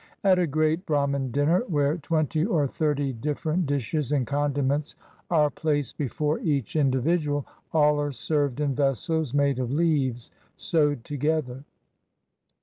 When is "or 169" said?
2.43-2.69